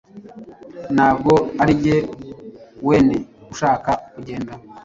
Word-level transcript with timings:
Ntabwo 0.95 1.33
arinjye 1.61 1.95
weine 2.87 3.15
ushaka 3.53 3.91
kugenda. 4.13 4.51